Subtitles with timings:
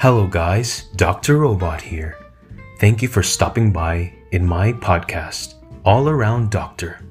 [0.00, 0.84] Hello, guys.
[0.96, 1.36] Dr.
[1.36, 2.16] Robot here.
[2.78, 7.04] Thank you for stopping by in my podcast, All Around Doctor,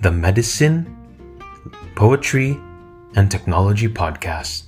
[0.00, 0.90] the medicine,
[1.94, 2.58] poetry,
[3.14, 4.64] and technology podcast.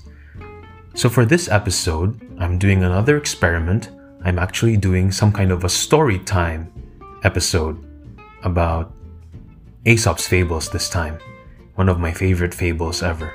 [0.94, 3.90] So, for this episode, I'm doing another experiment.
[4.22, 6.72] I'm actually doing some kind of a story time
[7.24, 7.84] episode
[8.44, 8.94] about
[9.84, 11.18] Aesop's Fables this time,
[11.74, 13.34] one of my favorite fables ever.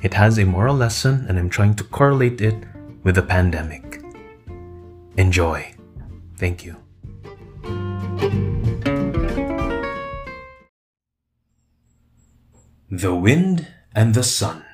[0.00, 2.54] It has a moral lesson, and I'm trying to correlate it
[3.04, 4.02] with the pandemic.
[5.16, 5.72] Enjoy.
[6.38, 6.76] Thank you.
[12.90, 14.64] The Wind and the Sun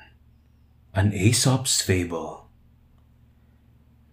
[0.93, 2.49] An Aesop's Fable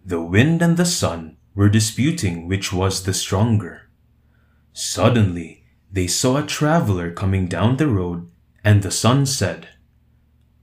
[0.05, 3.89] The wind and the sun were disputing which was the stronger.
[4.73, 8.29] Suddenly, they saw a traveler coming down the road,
[8.63, 9.69] and the sun said,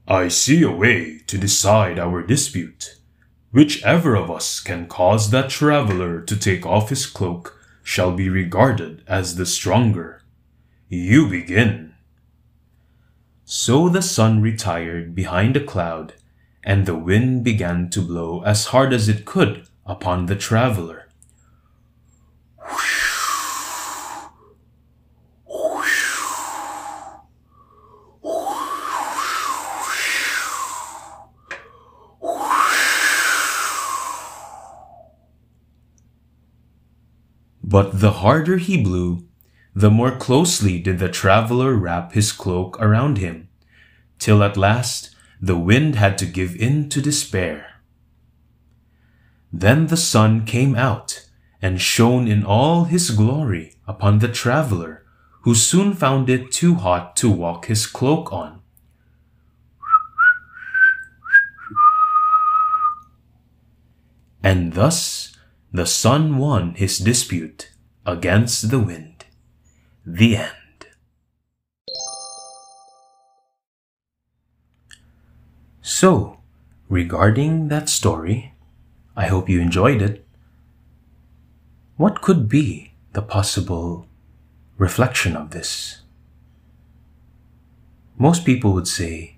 [0.07, 2.96] I see a way to decide our dispute.
[3.51, 9.03] Whichever of us can cause that traveler to take off his cloak shall be regarded
[9.07, 10.21] as the stronger.
[10.89, 11.93] You begin.
[13.45, 16.13] So the sun retired behind a cloud,
[16.63, 21.06] and the wind began to blow as hard as it could upon the traveler.
[37.69, 39.27] But the harder he blew,
[39.75, 43.49] the more closely did the traveler wrap his cloak around him,
[44.19, 47.81] till at last the wind had to give in to despair.
[49.51, 51.27] Then the sun came out
[51.61, 55.03] and shone in all his glory upon the traveler,
[55.41, 58.61] who soon found it too hot to walk his cloak on.
[64.41, 65.36] And thus
[65.71, 67.71] the sun won his dispute
[68.05, 69.25] against the wind.
[70.05, 70.87] The end.
[75.81, 76.39] So,
[76.89, 78.53] regarding that story,
[79.15, 80.25] I hope you enjoyed it.
[81.97, 84.07] What could be the possible
[84.77, 86.01] reflection of this?
[88.17, 89.37] Most people would say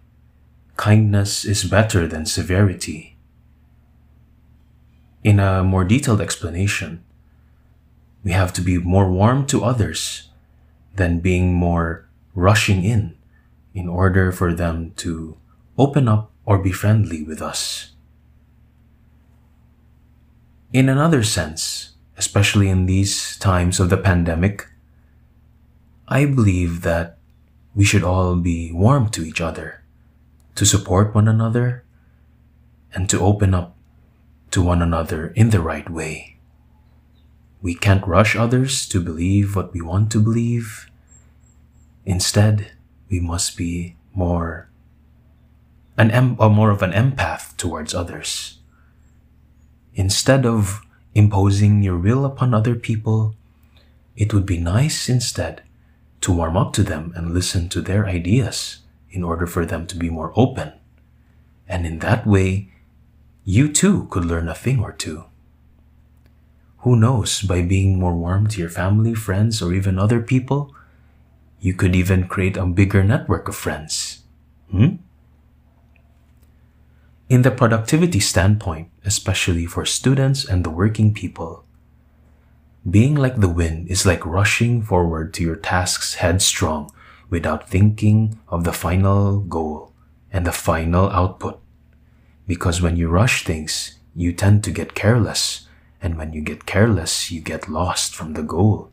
[0.75, 3.18] kindness is better than severity
[5.23, 7.03] in a more detailed explanation,
[8.23, 10.29] we have to be more warm to others
[10.95, 13.17] than being more rushing in
[13.73, 15.37] in order for them to
[15.77, 17.91] open up or be friendly with us.
[20.73, 24.67] In another sense, especially in these times of the pandemic,
[26.07, 27.17] I believe that
[27.73, 29.83] we should all be warm to each other,
[30.55, 31.85] to support one another,
[32.93, 33.78] and to open up
[34.51, 36.37] to one another in the right way.
[37.61, 40.89] We can't rush others to believe what we want to believe.
[42.05, 42.71] Instead,
[43.09, 44.69] we must be more
[45.97, 48.59] an em- or more of an empath towards others.
[49.93, 50.81] Instead of
[51.13, 53.35] imposing your will upon other people,
[54.15, 55.61] it would be nice instead
[56.21, 58.79] to warm up to them and listen to their ideas
[59.11, 60.71] in order for them to be more open.
[61.67, 62.71] And in that way,
[63.49, 65.25] you too could learn a thing or two.
[66.85, 70.69] Who knows, by being more warm to your family, friends, or even other people,
[71.59, 74.21] you could even create a bigger network of friends.
[74.69, 75.01] Hmm?
[77.27, 81.65] In the productivity standpoint, especially for students and the working people,
[82.87, 86.91] being like the wind is like rushing forward to your tasks headstrong
[87.31, 89.91] without thinking of the final goal
[90.31, 91.59] and the final output.
[92.49, 95.67] Because when you rush things, you tend to get careless.
[96.01, 98.89] And when you get careless, you get lost from the goal.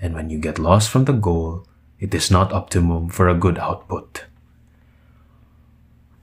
[0.00, 1.66] And when you get lost from the goal,
[2.00, 4.24] it is not optimum for a good output.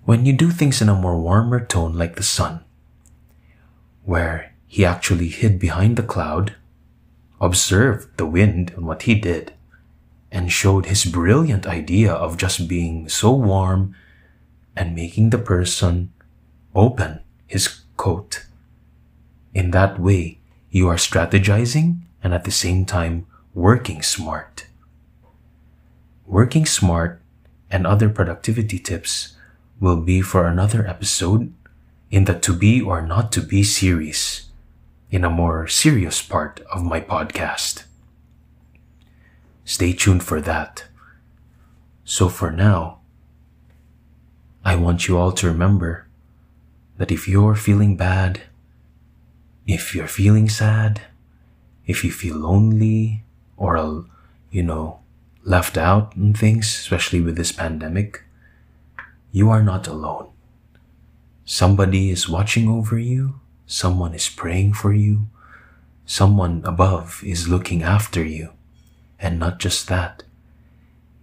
[0.05, 2.65] When you do things in a more warmer tone like the sun,
[4.03, 6.55] where he actually hid behind the cloud,
[7.39, 9.53] observed the wind and what he did,
[10.31, 13.93] and showed his brilliant idea of just being so warm
[14.75, 16.09] and making the person
[16.75, 18.45] open his coat.
[19.53, 20.39] In that way,
[20.69, 24.67] you are strategizing and at the same time working smart.
[26.27, 27.21] Working smart
[27.71, 29.35] and other productivity tips
[29.79, 31.53] will be for another episode
[32.11, 34.49] in the to be or not to be series
[35.09, 37.83] in a more serious part of my podcast.
[39.63, 40.85] Stay tuned for that.
[42.03, 42.99] So for now,
[44.63, 46.04] I want you all to remember
[46.97, 48.41] that if you're feeling bad,
[49.67, 51.01] if you're feeling sad,
[51.85, 53.23] if you feel lonely
[53.57, 54.05] or,
[54.51, 54.99] you know,
[55.43, 58.23] left out and things, especially with this pandemic,
[59.31, 60.29] you are not alone.
[61.43, 63.39] Somebody is watching over you.
[63.67, 65.27] Someone is praying for you.
[66.05, 68.51] Someone above is looking after you.
[69.19, 70.23] And not just that,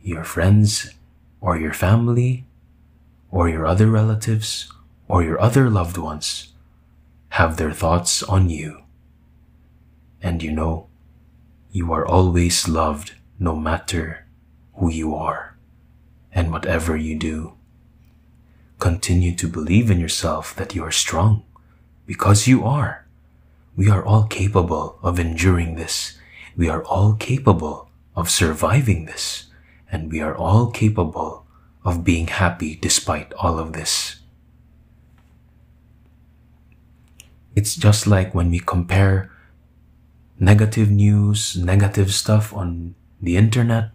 [0.02, 0.94] your friends
[1.40, 2.44] or your family
[3.30, 4.70] or your other relatives
[5.12, 6.55] or your other loved ones
[7.37, 8.81] have their thoughts on you.
[10.23, 10.87] And you know,
[11.70, 14.25] you are always loved no matter
[14.73, 15.55] who you are
[16.32, 17.53] and whatever you do.
[18.79, 21.43] Continue to believe in yourself that you are strong
[22.06, 23.05] because you are.
[23.76, 26.17] We are all capable of enduring this.
[26.56, 29.44] We are all capable of surviving this.
[29.91, 31.44] And we are all capable
[31.85, 34.12] of being happy despite all of this.
[37.62, 39.31] It's just like when we compare
[40.41, 43.94] negative news, negative stuff on the internet.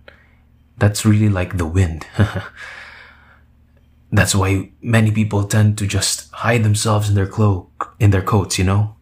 [0.77, 2.07] That's really like the wind.
[4.09, 8.57] That's why many people tend to just hide themselves in their cloak, in their coats,
[8.57, 8.95] you know?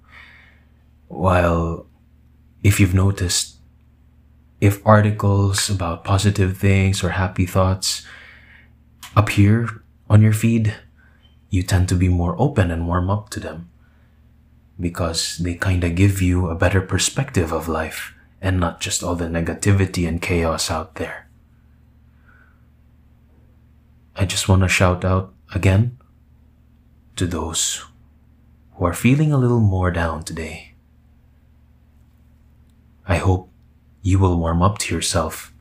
[1.10, 1.86] While,
[2.64, 3.58] if you've noticed,
[4.60, 8.02] if articles about positive things or happy thoughts
[9.16, 9.70] appear
[10.10, 10.74] on your feed,
[11.52, 13.70] you tend to be more open and warm up to them
[14.80, 19.16] because they kind of give you a better perspective of life and not just all
[19.16, 21.27] the negativity and chaos out there.
[24.16, 25.98] I just want to shout out again
[27.16, 27.86] to those
[28.75, 30.74] who are feeling a little more down today.
[33.07, 33.50] I hope
[34.01, 35.54] you will warm up to yourself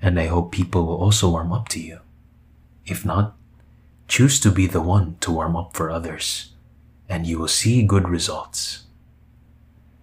[0.00, 2.00] and I hope people will also warm up to you.
[2.86, 3.36] If not,
[4.06, 6.52] choose to be the one to warm up for others
[7.08, 8.84] and you will see good results.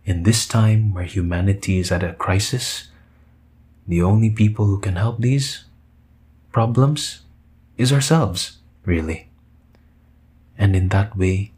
[0.05, 2.89] In this time where humanity is at a crisis,
[3.87, 5.65] the only people who can help these
[6.51, 7.21] problems
[7.77, 9.29] is ourselves, really.
[10.57, 11.51] And in that way,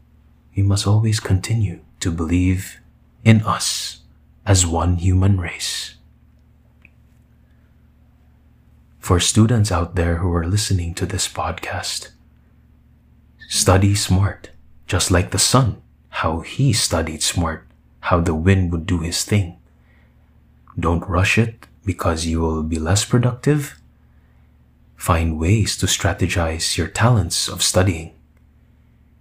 [0.54, 2.80] we must always continue to believe
[3.24, 4.00] in us
[4.44, 5.94] as one human race.
[8.98, 12.10] For students out there who are listening to this podcast,
[13.48, 14.50] study smart
[14.88, 17.66] just like the sun, how he studied smart,
[18.00, 19.58] how the wind would do his thing.
[20.80, 23.78] Don't rush it because you will be less productive.
[24.96, 28.14] Find ways to strategize your talents of studying.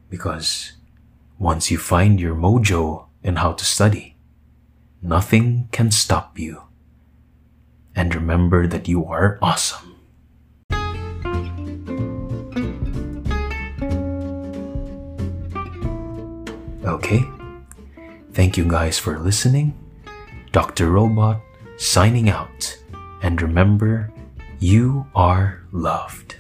[0.10, 0.72] Because
[1.38, 4.16] once you find your mojo in how to study,
[5.02, 6.64] nothing can stop you.
[7.94, 9.87] And remember that you are awesome.
[16.88, 17.26] Okay?
[18.34, 19.74] Thank you guys for listening.
[20.52, 20.90] Dr.
[20.92, 21.42] Robot
[21.78, 22.78] signing out.
[23.22, 24.12] And remember,
[24.60, 26.36] you are loved.